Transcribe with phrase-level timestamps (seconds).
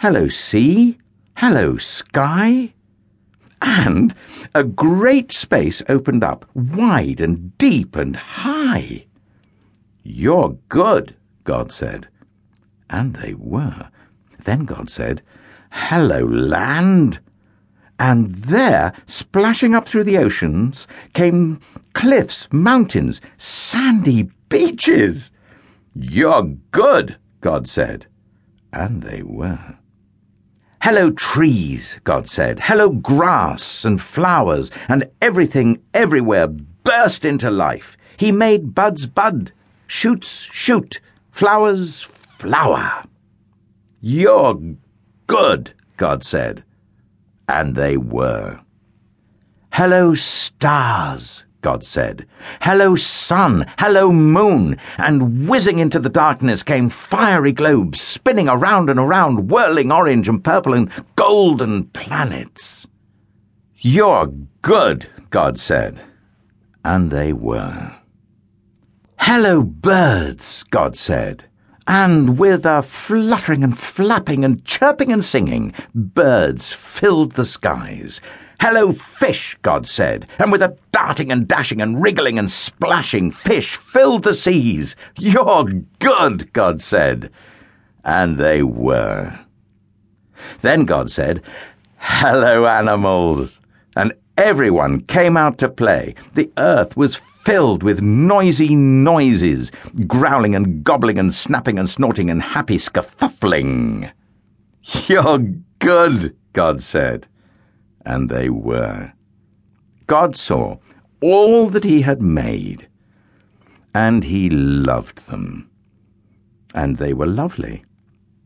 [0.00, 0.96] Hello, sea.
[1.36, 2.72] Hello, sky.
[3.60, 4.14] And
[4.54, 9.04] a great space opened up, wide and deep and high.
[10.02, 12.08] You're good, God said.
[12.88, 13.90] And they were.
[14.42, 15.20] Then God said,
[15.70, 17.20] Hello, land.
[17.98, 21.60] And there, splashing up through the oceans, came
[21.92, 25.30] cliffs, mountains, sandy beaches.
[25.94, 28.06] You're good, God said.
[28.72, 29.76] And they were.
[30.82, 32.58] Hello, trees, God said.
[32.58, 37.98] Hello, grass and flowers, and everything everywhere burst into life.
[38.16, 39.52] He made buds bud,
[39.86, 43.04] shoots shoot, flowers flower.
[44.00, 44.58] You're
[45.26, 46.64] good, God said.
[47.46, 48.60] And they were.
[49.74, 52.26] Hello, stars, God said.
[52.60, 53.66] Hello, sun.
[53.78, 54.78] Hello, moon.
[54.98, 60.42] And whizzing into the darkness came fiery globes, spinning around and around, whirling orange and
[60.42, 62.86] purple and golden planets.
[63.78, 64.26] You're
[64.62, 66.00] good, God said.
[66.84, 67.94] And they were.
[69.18, 71.44] Hello, birds, God said.
[71.86, 78.20] And with a fluttering and flapping and chirping and singing, birds filled the skies.
[78.60, 80.76] Hello, fish, God said, and with a
[81.10, 84.94] darting and dashing and wriggling and splashing, fish filled the seas.
[85.18, 85.64] You're
[85.98, 87.32] good, God said.
[88.04, 89.36] And they were.
[90.60, 91.42] Then God said,
[91.96, 93.58] Hello, animals.
[93.96, 96.14] And everyone came out to play.
[96.34, 99.72] The earth was filled with noisy noises,
[100.06, 104.08] growling and gobbling and snapping and snorting and happy scuffling.
[105.08, 105.38] You're
[105.80, 107.26] good, God said
[108.04, 109.12] and they were.
[110.06, 110.78] God saw
[111.20, 112.88] all that he had made,
[113.94, 115.70] and he loved them.
[116.74, 117.84] And they were lovely,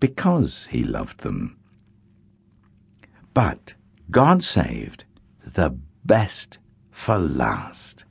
[0.00, 1.58] because he loved them.
[3.34, 3.74] But
[4.10, 5.04] God saved
[5.44, 6.58] the best
[6.90, 8.04] for last.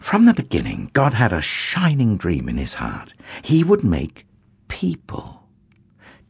[0.00, 3.14] From the beginning, God had a shining dream in his heart.
[3.42, 4.26] He would make
[4.68, 5.42] people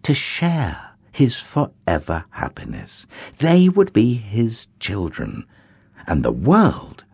[0.03, 3.06] to share his forever happiness.
[3.39, 5.47] They would be his children,
[6.07, 7.05] and the world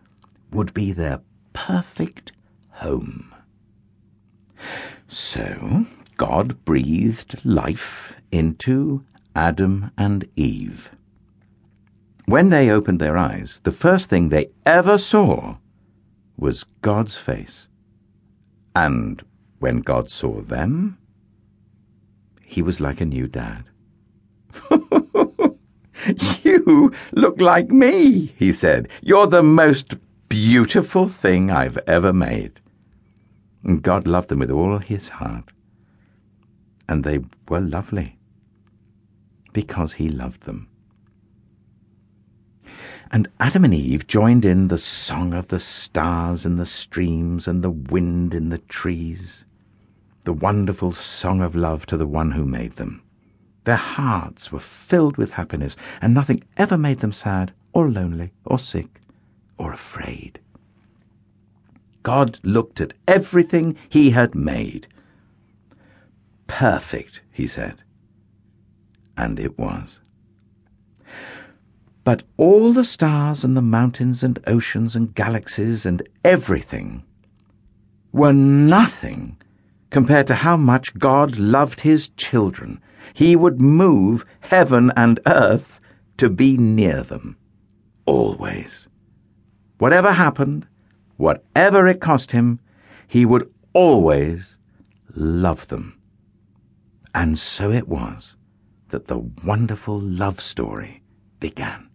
[0.51, 1.21] would be their
[1.53, 2.31] perfect
[2.69, 3.33] home.
[5.07, 5.85] So
[6.17, 9.03] God breathed life into
[9.35, 10.89] Adam and Eve.
[12.25, 15.57] When they opened their eyes, the first thing they ever saw
[16.37, 17.67] was God's face.
[18.75, 19.23] And
[19.59, 20.97] when God saw them,
[22.41, 23.65] he was like a new dad.
[26.43, 28.89] you look like me, he said.
[29.01, 29.95] You're the most
[30.29, 32.59] beautiful thing I've ever made.
[33.63, 35.51] And God loved them with all his heart.
[36.89, 38.17] And they were lovely
[39.53, 40.67] because he loved them.
[43.11, 47.63] And Adam and Eve joined in the song of the stars and the streams and
[47.63, 49.45] the wind in the trees,
[50.23, 53.03] the wonderful song of love to the one who made them.
[53.63, 58.59] Their hearts were filled with happiness, and nothing ever made them sad or lonely or
[58.59, 58.99] sick
[59.57, 60.39] or afraid.
[62.03, 64.87] God looked at everything he had made.
[66.47, 67.83] Perfect, he said.
[69.15, 70.01] And it was.
[72.03, 77.03] But all the stars and the mountains and oceans and galaxies and everything
[78.11, 79.37] were nothing
[79.89, 82.81] compared to how much God loved his children
[83.13, 85.79] he would move heaven and earth
[86.17, 87.37] to be near them.
[88.05, 88.87] Always.
[89.77, 90.67] Whatever happened,
[91.17, 92.59] whatever it cost him,
[93.07, 94.57] he would always
[95.15, 95.99] love them.
[97.15, 98.35] And so it was
[98.89, 101.03] that the wonderful love story
[101.39, 101.89] began.